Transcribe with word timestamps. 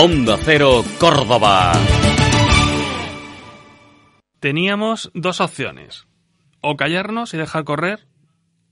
Onda 0.00 0.38
Cero 0.44 0.84
Córdoba. 1.00 1.72
Teníamos 4.38 5.10
dos 5.12 5.40
opciones. 5.40 6.06
O 6.60 6.76
callarnos 6.76 7.34
y 7.34 7.36
dejar 7.36 7.64
correr 7.64 8.06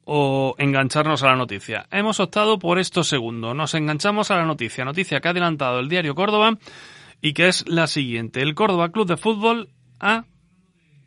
o 0.05 0.55
engancharnos 0.57 1.25
a 1.25 1.31
la 1.31 1.35
noticia. 1.35 1.89
Hemos 1.91 2.21
optado 2.21 2.61
por 2.61 2.79
esto 2.79 3.03
segundo. 3.03 3.55
Nos 3.55 3.75
enganchamos 3.75 4.31
a 4.31 4.37
la 4.37 4.45
noticia. 4.45 4.85
Noticia 4.85 5.21
que 5.21 5.27
ha 5.27 5.33
adelantado 5.33 5.81
el 5.81 5.89
diario 5.89 6.15
Córdoba 6.15 6.59
y 7.21 7.33
que 7.33 7.49
es 7.49 7.67
la 7.67 7.89
siguiente. 7.89 8.41
El 8.41 8.55
Córdoba 8.55 8.93
Club 8.93 9.09
de 9.09 9.17
Fútbol 9.17 9.71
ha 9.99 10.27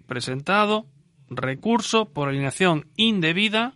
presentado 0.06 0.86
recurso 1.30 2.10
por 2.10 2.28
alineación 2.28 2.88
indebida 2.98 3.76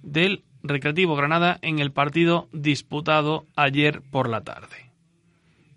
del 0.00 0.44
Recreativo 0.62 1.14
Granada 1.14 1.58
en 1.60 1.78
el 1.78 1.92
partido 1.92 2.48
disputado 2.52 3.44
ayer 3.54 4.00
por 4.00 4.30
la 4.30 4.44
tarde. 4.44 4.91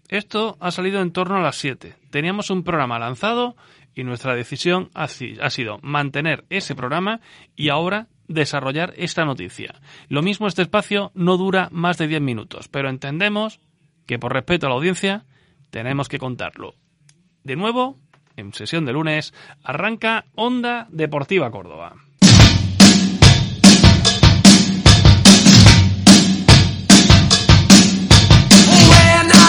Esto 0.08 0.58
ha 0.60 0.72
salido 0.72 1.02
en 1.02 1.12
torno 1.12 1.38
a 1.38 1.42
las 1.42 1.56
7. 1.58 1.96
Teníamos 2.12 2.50
un 2.50 2.64
programa 2.64 3.00
lanzado 3.00 3.56
y 3.96 4.04
nuestra 4.04 4.36
decisión 4.36 4.90
ha, 4.94 5.08
sido 5.08 5.80
mantener 5.82 6.46
ese 6.50 6.76
programa 6.76 7.22
y 7.56 7.70
ahora 7.70 8.08
desarrollar 8.28 8.94
esta 8.98 9.26
noticia. 9.26 9.76
Lo 10.10 10.22
mismo 10.22 10.48
este 10.48 10.62
espacio 10.62 11.12
no 11.16 11.38
dura 11.38 11.70
más 11.72 11.98
de 11.98 12.08
10 12.08 12.22
minutos, 12.22 12.68
pero 12.68 12.90
entendemos 12.90 13.60
que 14.06 14.20
por 14.20 14.34
respeto 14.34 14.68
a 14.68 14.70
la 14.70 14.76
audiencia 14.76 15.26
tenemos 15.70 16.10
que 16.10 16.20
contarlo. 16.20 16.76
De 17.44 17.56
nuevo, 17.56 17.98
en 18.36 18.54
sesión 18.54 18.86
de 18.86 18.94
lunes, 18.94 19.34
arranca 19.64 20.26
Onda 20.36 20.88
Deportiva 20.92 21.50
Córdoba. 21.52 22.05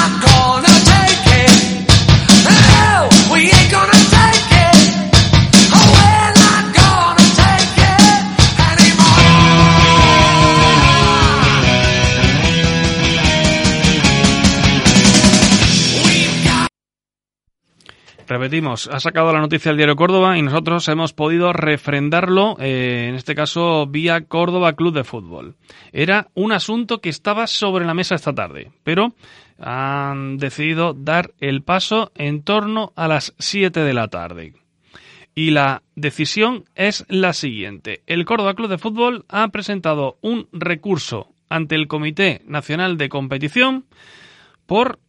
gonna 0.08 0.65
Repetimos, 18.46 18.88
ha 18.92 19.00
sacado 19.00 19.32
la 19.32 19.40
noticia 19.40 19.72
el 19.72 19.76
diario 19.76 19.96
Córdoba 19.96 20.38
y 20.38 20.42
nosotros 20.42 20.86
hemos 20.86 21.12
podido 21.12 21.52
refrendarlo, 21.52 22.56
eh, 22.60 23.06
en 23.08 23.16
este 23.16 23.34
caso 23.34 23.88
vía 23.88 24.20
Córdoba 24.20 24.74
Club 24.74 24.94
de 24.94 25.02
Fútbol. 25.02 25.56
Era 25.92 26.28
un 26.34 26.52
asunto 26.52 27.00
que 27.00 27.08
estaba 27.08 27.48
sobre 27.48 27.84
la 27.84 27.92
mesa 27.92 28.14
esta 28.14 28.36
tarde, 28.36 28.70
pero 28.84 29.14
han 29.58 30.36
decidido 30.38 30.94
dar 30.94 31.32
el 31.40 31.64
paso 31.64 32.12
en 32.14 32.44
torno 32.44 32.92
a 32.94 33.08
las 33.08 33.34
7 33.40 33.80
de 33.80 33.94
la 33.94 34.06
tarde. 34.06 34.52
Y 35.34 35.50
la 35.50 35.82
decisión 35.96 36.66
es 36.76 37.04
la 37.08 37.32
siguiente. 37.32 38.02
El 38.06 38.24
Córdoba 38.24 38.54
Club 38.54 38.68
de 38.68 38.78
Fútbol 38.78 39.24
ha 39.28 39.48
presentado 39.48 40.18
un 40.20 40.46
recurso 40.52 41.32
ante 41.48 41.74
el 41.74 41.88
Comité 41.88 42.42
Nacional 42.46 42.96
de 42.96 43.08
Competición 43.08 43.86
por 44.66 45.00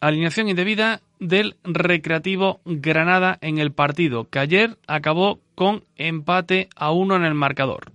alineación 0.00 0.48
indebida 0.48 1.00
del 1.18 1.56
Recreativo 1.64 2.60
Granada 2.64 3.38
en 3.40 3.58
el 3.58 3.72
partido, 3.72 4.28
que 4.28 4.38
ayer 4.38 4.78
acabó 4.86 5.40
con 5.54 5.84
empate 5.96 6.68
a 6.76 6.92
uno 6.92 7.16
en 7.16 7.24
el 7.24 7.34
marcador. 7.34 7.92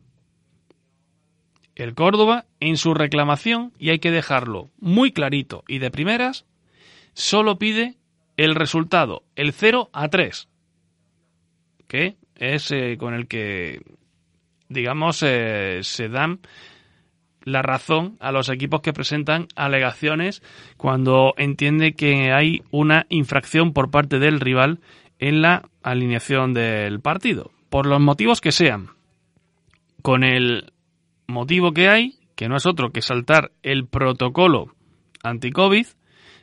El 1.76 1.96
Córdoba, 1.96 2.46
en 2.60 2.78
su 2.78 2.94
reclamación, 2.94 3.74
y 3.80 3.90
hay 3.90 4.00
que 4.00 4.12
dejarlo 4.12 4.70
muy 4.80 5.12
clarito 5.12 5.64
y 5.68 5.80
de 5.80 5.90
primeras, 5.90 6.46
solo 7.14 7.58
pide 7.58 7.96
el 8.38 8.56
resultado, 8.56 9.24
el 9.36 9.54
0 9.54 9.90
a 9.94 10.10
3, 10.10 10.50
que 11.88 12.16
es 12.36 12.72
eh, 12.72 12.98
con 13.00 13.14
el 13.14 13.28
que, 13.28 13.82
digamos, 14.70 15.24
eh, 15.24 15.80
se 15.84 16.10
dan 16.10 16.40
la 17.44 17.62
razón 17.62 18.18
a 18.20 18.32
los 18.32 18.50
equipos 18.50 18.82
que 18.82 18.94
presentan 18.94 19.48
alegaciones 19.56 20.42
cuando 20.78 21.34
entiende 21.38 21.94
que 21.94 22.32
hay 22.32 22.62
una 22.72 23.06
infracción 23.10 23.74
por 23.74 23.92
parte 23.92 24.20
del 24.20 24.40
rival 24.40 24.80
en 25.20 25.42
la 25.42 25.70
alineación 25.84 26.54
del 26.54 27.00
partido, 27.00 27.52
por 27.70 27.86
los 27.86 28.00
motivos 28.00 28.42
que 28.42 28.52
sean. 28.52 28.90
Con 30.02 30.24
el 30.24 30.74
motivo 31.28 31.72
que 31.72 31.90
hay, 31.90 32.20
que 32.36 32.50
no 32.50 32.58
es 32.58 32.66
otro 32.66 32.92
que 32.92 33.02
saltar 33.02 33.52
el 33.62 33.88
protocolo 33.88 34.74
anti-COVID, 35.24 35.86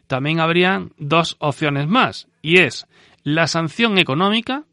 también 0.07 0.41
habrían 0.41 0.93
dos 0.99 1.37
opciones 1.39 1.87
más, 1.87 2.27
y 2.43 2.59
es 2.59 2.87
la 3.23 3.47
sanción 3.47 3.99
económica 3.99 4.65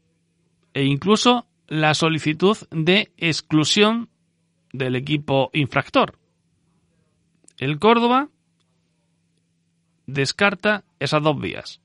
e 0.74 0.84
incluso 0.84 1.46
la 1.68 1.94
solicitud 1.94 2.56
de 2.70 3.12
exclusión 3.18 4.08
del 4.72 4.96
equipo 4.96 5.50
infractor. 5.52 6.17
El 7.58 7.78
Córdoba 7.78 8.28
descarta 10.06 10.84
esas 11.00 11.22
dos 11.22 11.40
vías. 11.40 11.80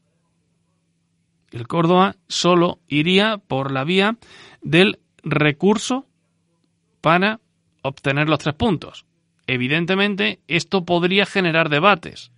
El 1.52 1.68
Córdoba 1.68 2.16
solo 2.28 2.80
iría 2.88 3.38
por 3.38 3.72
la 3.72 3.84
vía 3.84 4.18
del 4.62 5.00
recurso 5.24 6.08
para 7.02 7.40
obtener 7.82 8.30
los 8.30 8.40
tres 8.40 8.56
puntos. 8.56 9.06
Evidentemente, 9.46 10.40
esto 10.48 10.86
podría 10.86 11.26
generar 11.26 11.70
debates. 11.70 12.32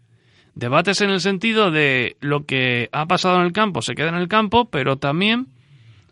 Debates 0.55 1.01
en 1.01 1.09
el 1.09 1.19
sentido 1.19 1.69
de 1.71 2.17
lo 2.21 2.45
que 2.45 2.89
ha 2.93 3.05
pasado 3.05 3.37
en 3.37 3.45
el 3.45 3.53
campo 3.53 3.81
se 3.81 3.95
queda 3.95 4.09
en 4.09 4.15
el 4.15 4.27
campo, 4.27 4.69
pero 4.69 4.97
también 4.97 5.47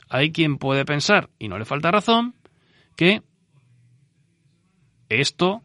hay 0.09 0.31
quien 0.31 0.57
puede 0.57 0.85
pensar, 0.85 1.29
y 1.40 1.47
no 1.47 1.57
le 1.57 1.66
falta 1.66 1.90
razón, 1.90 2.35
que 2.95 3.23
esto 5.09 5.63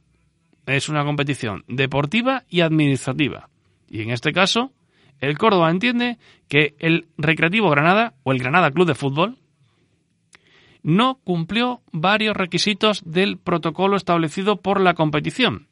es 0.77 0.89
una 0.89 1.05
competición 1.05 1.65
deportiva 1.67 2.45
y 2.49 2.61
administrativa. 2.61 3.49
Y 3.91 4.03
en 4.03 4.11
este 4.11 4.33
caso, 4.33 4.73
el 5.21 5.39
Córdoba 5.39 5.71
entiende 5.71 6.19
que 6.49 6.75
el 6.79 7.07
Recreativo 7.17 7.71
Granada 7.71 8.15
o 8.23 8.33
el 8.33 8.39
Granada 8.39 8.71
Club 8.71 8.87
de 8.87 8.95
Fútbol 8.95 9.39
no 10.83 11.19
cumplió 11.25 11.81
varios 11.91 12.37
requisitos 12.37 13.03
del 13.05 13.39
protocolo 13.39 13.97
establecido 13.97 14.57
por 14.61 14.81
la 14.81 14.95
competición. 14.95 15.67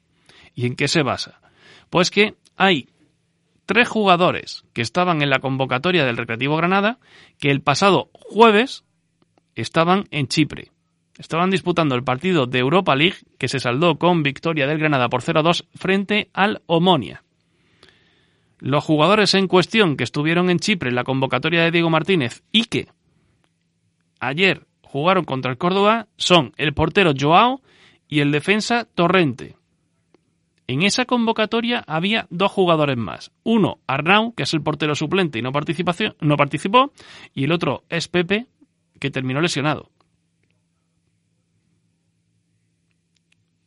¿Y 0.55 0.67
en 0.67 0.75
qué 0.75 0.89
se 0.89 1.03
basa? 1.03 1.41
Pues 1.91 2.11
que 2.11 2.35
hay 2.57 2.89
tres 3.67 3.89
jugadores 3.89 4.65
que 4.73 4.83
estaban 4.83 5.23
en 5.23 5.31
la 5.31 5.41
convocatoria 5.41 6.05
del 6.05 6.17
Recreativo 6.17 6.57
Granada 6.57 6.99
que 7.39 7.51
el 7.51 7.61
pasado 7.61 8.11
jueves 8.13 8.85
estaban 9.55 10.07
en 10.11 10.29
Chipre. 10.29 10.71
Estaban 11.19 11.51
disputando 11.51 11.95
el 11.95 12.05
partido 12.05 12.47
de 12.47 12.59
Europa 12.59 12.95
League 12.95 13.17
que 13.39 13.49
se 13.49 13.61
saldó 13.61 13.97
con 13.97 14.23
victoria 14.23 14.67
del 14.67 14.79
Granada 14.79 15.09
por 15.09 15.23
0-2 15.23 15.67
frente 15.75 16.29
al 16.35 16.63
Omonia. 16.67 17.23
Los 18.59 18.85
jugadores 18.85 19.35
en 19.35 19.49
cuestión 19.49 19.97
que 19.97 20.05
estuvieron 20.05 20.51
en 20.51 20.59
Chipre 20.59 20.89
en 20.89 20.95
la 20.95 21.05
convocatoria 21.05 21.63
de 21.63 21.71
Diego 21.71 21.91
Martínez 21.91 22.43
y 22.53 22.65
que 22.65 22.89
ayer 24.21 24.67
jugaron 24.83 25.25
contra 25.25 25.51
el 25.51 25.59
Córdoba 25.59 26.09
son 26.17 26.53
el 26.57 26.73
portero 26.73 27.13
Joao 27.19 27.61
y 28.09 28.21
el 28.21 28.33
defensa 28.33 28.87
Torrente. 28.95 29.57
En 30.69 30.83
esa 30.83 31.05
convocatoria 31.05 31.85
había 31.87 32.27
dos 32.31 32.51
jugadores 32.51 32.97
más. 32.97 33.31
Uno, 33.45 33.79
Arnau, 33.87 34.35
que 34.35 34.43
es 34.43 34.53
el 34.53 34.63
portero 34.63 34.95
suplente 34.95 35.39
y 35.39 35.43
no, 35.43 35.53
no 36.21 36.37
participó, 36.37 36.93
y 37.35 37.45
el 37.45 37.53
otro 37.53 37.85
es 37.89 38.09
Pepe, 38.09 38.47
que 38.99 39.11
terminó 39.11 39.41
lesionado. 39.41 39.91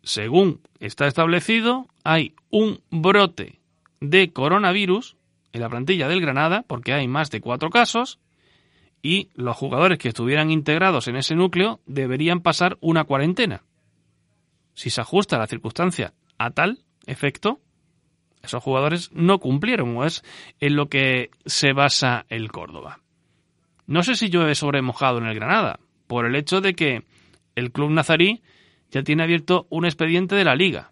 Según 0.10 0.62
está 0.80 1.06
establecido, 1.06 1.88
hay 2.04 2.34
un 2.50 2.82
brote 2.90 3.60
de 4.02 4.34
coronavirus 4.34 5.18
en 5.54 5.62
la 5.62 5.70
plantilla 5.70 6.08
del 6.08 6.20
Granada, 6.20 6.66
porque 6.66 6.94
hay 6.94 7.08
más 7.08 7.30
de 7.30 7.42
cuatro 7.42 7.70
casos, 7.70 8.18
y 9.04 9.30
los 9.36 9.56
jugadores 9.56 10.00
que 10.00 10.08
estuvieran 10.08 10.50
integrados 10.50 11.08
en 11.08 11.16
ese 11.16 11.36
núcleo 11.36 11.80
deberían 11.86 12.42
pasar 12.42 12.80
una 12.82 13.04
cuarentena. 13.04 13.62
Si 14.74 14.90
se 14.90 15.00
ajusta 15.00 15.38
la 15.38 15.46
circunstancia 15.46 16.16
a 16.40 16.50
tal 16.50 16.80
efecto, 17.06 17.60
Esos 18.42 18.64
jugadores 18.64 19.12
no 19.14 19.38
cumplieron, 19.38 19.96
o 19.96 20.06
es 20.06 20.24
en 20.60 20.76
lo 20.76 20.90
que 20.90 21.30
se 21.46 21.74
basa 21.74 22.26
el 22.30 22.52
Córdoba. 22.52 23.02
No 23.86 24.02
sé 24.02 24.16
si 24.16 24.30
llueve 24.30 24.56
sobre 24.56 24.82
mojado 24.82 25.20
en 25.20 25.28
el 25.28 25.36
Granada, 25.36 25.80
por 26.08 26.26
el 26.26 26.36
hecho 26.36 26.62
de 26.62 26.74
que 26.74 27.04
el 27.54 27.72
club 27.72 27.92
nazarí 27.92 28.42
ya 28.92 29.04
tiene 29.04 29.24
abierto 29.24 29.68
un 29.70 29.86
expediente 29.86 30.36
de 30.36 30.44
la 30.44 30.56
liga 30.56 30.92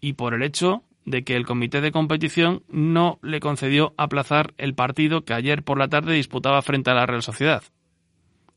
y 0.00 0.14
por 0.14 0.34
el 0.34 0.42
hecho 0.42 0.82
de 1.04 1.24
que 1.24 1.36
el 1.36 1.46
comité 1.46 1.80
de 1.80 1.92
competición 1.92 2.62
no 2.68 3.18
le 3.22 3.40
concedió 3.40 3.94
aplazar 3.96 4.54
el 4.58 4.74
partido 4.74 5.24
que 5.24 5.34
ayer 5.34 5.62
por 5.62 5.78
la 5.78 5.88
tarde 5.88 6.14
disputaba 6.14 6.62
frente 6.62 6.90
a 6.90 6.94
la 6.94 7.06
Real 7.06 7.22
Sociedad. 7.22 7.62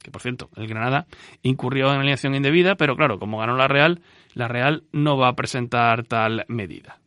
Que 0.01 0.11
por 0.11 0.21
cierto, 0.21 0.49
el 0.55 0.67
Granada 0.67 1.07
incurrió 1.43 1.91
en 1.91 1.99
alineación 1.99 2.35
indebida, 2.35 2.75
pero 2.75 2.95
claro, 2.95 3.19
como 3.19 3.37
ganó 3.37 3.55
la 3.55 3.67
Real, 3.67 4.01
la 4.33 4.47
Real 4.47 4.83
no 4.91 5.17
va 5.17 5.29
a 5.29 5.35
presentar 5.35 6.03
tal 6.03 6.45
medida. 6.47 6.99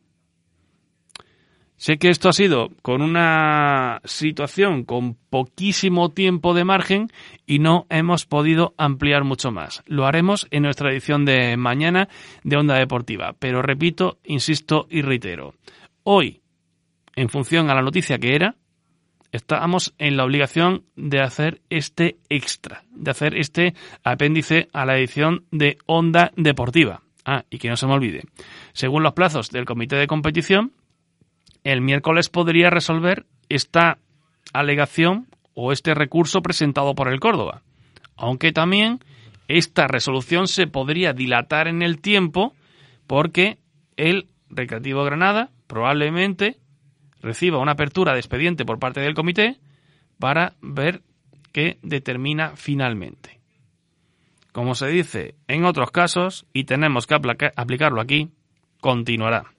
Sé 1.85 1.99
que 1.99 2.09
esto 2.09 2.29
ha 2.29 2.33
sido 2.33 2.71
con 2.81 3.03
una 3.03 4.01
situación 4.05 4.85
con 4.85 5.13
poquísimo 5.13 6.09
tiempo 6.09 6.55
de 6.55 6.65
margen 6.65 7.11
y 7.45 7.59
no 7.59 7.85
hemos 7.91 8.25
podido 8.25 8.73
ampliar 8.79 9.23
mucho 9.23 9.51
más. 9.51 9.83
Lo 9.85 10.07
haremos 10.07 10.47
en 10.49 10.63
nuestra 10.63 10.91
edición 10.91 11.25
de 11.25 11.55
mañana 11.57 12.09
de 12.43 12.57
Onda 12.57 12.79
Deportiva. 12.79 13.35
Pero 13.37 13.61
repito, 13.61 14.17
insisto 14.23 14.87
y 14.89 15.03
reitero. 15.03 15.53
Hoy, 16.01 16.41
en 17.15 17.29
función 17.29 17.69
a 17.69 17.75
la 17.75 17.83
noticia 17.83 18.17
que 18.17 18.33
era, 18.33 18.55
estamos 19.31 19.93
en 19.99 20.17
la 20.17 20.25
obligación 20.25 20.85
de 20.95 21.21
hacer 21.21 21.61
este 21.69 22.17
extra, 22.29 22.83
de 22.95 23.11
hacer 23.11 23.35
este 23.37 23.75
apéndice 24.03 24.69
a 24.73 24.87
la 24.87 24.97
edición 24.97 25.45
de 25.51 25.77
Onda 25.85 26.31
Deportiva. 26.35 27.03
Ah, 27.25 27.45
y 27.51 27.59
que 27.59 27.69
no 27.69 27.75
se 27.75 27.85
me 27.85 27.93
olvide. 27.93 28.23
Según 28.73 29.03
los 29.03 29.13
plazos 29.13 29.51
del 29.51 29.65
comité 29.65 29.97
de 29.97 30.07
competición, 30.07 30.71
el 31.65 31.81
miércoles 31.81 32.29
podría 32.29 32.69
resolver 32.69 33.25
esta 33.49 33.97
alegación 34.53 35.27
o 35.55 35.71
este 35.71 35.93
recurso 35.95 36.41
presentado 36.41 36.93
por 36.95 37.11
el 37.11 37.19
Córdoba. 37.19 37.63
Aunque 38.15 38.51
también 38.51 38.99
esta 39.47 39.87
resolución 39.87 40.47
se 40.47 40.67
podría 40.67 41.11
dilatar 41.11 41.67
en 41.67 41.81
el 41.81 41.99
tiempo 41.99 42.53
porque 43.07 43.57
el 43.97 44.27
Recreativo 44.49 45.03
Granada 45.03 45.49
probablemente 45.67 46.57
reciba 47.19 47.57
una 47.57 47.71
apertura 47.71 48.13
de 48.13 48.19
expediente 48.19 48.63
por 48.63 48.77
parte 48.77 49.01
del 49.01 49.15
comité 49.15 49.57
para 50.19 50.53
ver 50.61 51.01
qué 51.51 51.79
determina 51.81 52.55
finalmente. 52.55 53.39
Como 54.51 54.75
se 54.75 54.87
dice 54.87 55.35
en 55.47 55.65
otros 55.65 55.89
casos, 55.89 56.45
y 56.53 56.65
tenemos 56.65 57.07
que 57.07 57.15
aplicarlo 57.15 57.99
aquí, 57.99 58.29
continuará. 58.79 59.54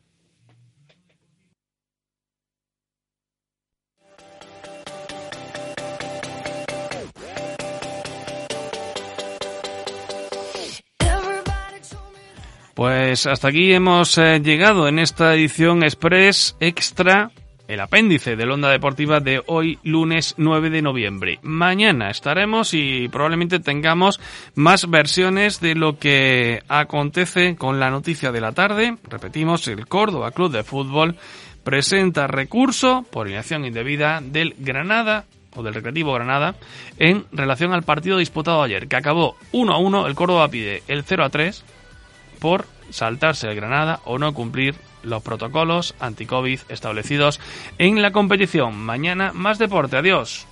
Pues 12.77 13.27
hasta 13.27 13.49
aquí 13.49 13.73
hemos 13.73 14.19
eh, 14.19 14.39
llegado 14.41 14.87
en 14.87 14.99
esta 14.99 15.35
edición 15.35 15.83
express 15.83 16.59
extra, 16.61 17.31
el 17.69 17.81
apéndice 17.81 18.37
de 18.37 18.45
la 18.45 18.53
Onda 18.53 18.69
Deportiva 18.69 19.19
de 19.19 19.43
hoy 19.47 19.79
lunes 19.83 20.35
9 20.37 20.69
de 20.69 20.83
noviembre. 20.83 21.39
Mañana 21.41 22.11
estaremos 22.11 22.75
y 22.75 23.09
probablemente 23.09 23.61
tengamos 23.61 24.21
más 24.57 24.91
versiones 24.91 25.59
de 25.63 25.75
lo 25.75 25.99
que 25.99 26.63
acontece 26.69 27.57
con 27.57 27.81
la 27.81 27.89
noticia 27.89 28.31
de 28.31 28.43
la 28.43 28.53
tarde. 28.53 28.99
Repetimos, 29.09 29.67
el 29.69 29.87
Córdoba 29.87 30.31
Club 30.33 30.53
de 30.53 30.63
Fútbol 30.63 31.17
presenta 31.65 32.27
recurso 32.27 33.07
por 33.11 33.27
inacción 33.27 33.65
indebida 33.65 34.21
del 34.21 34.55
Granada 34.59 35.25
o 35.55 35.63
del 35.63 35.73
Recreativo 35.73 36.13
Granada 36.13 36.57
en 36.99 37.25
relación 37.33 37.73
al 37.73 37.85
partido 37.85 38.19
disputado 38.19 38.63
ayer, 38.63 38.87
que 38.87 38.97
acabó 38.97 39.39
1 39.53 39.73
a 39.73 39.79
1, 39.79 40.07
el 40.09 40.15
Córdoba 40.15 40.49
pide 40.49 40.83
el 40.89 41.05
0 41.05 41.25
a 41.25 41.31
3 41.31 41.65
por 42.39 42.67
saltarse 42.91 43.49
el 43.49 43.57
Granada 43.57 44.01
o 44.05 44.19
no 44.19 44.35
cumplir 44.35 44.75
los 45.03 45.23
protocolos 45.23 45.95
anti-COVID 46.01 46.61
establecidos 46.69 47.41
en 47.79 48.03
la 48.03 48.13
competición. 48.13 48.77
Mañana 48.77 49.33
más 49.33 49.59
deporte. 49.59 49.97
Adiós. 49.97 50.47